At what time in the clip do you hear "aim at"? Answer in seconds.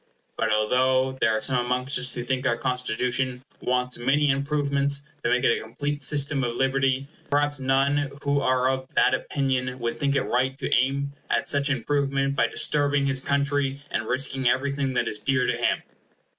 10.73-11.47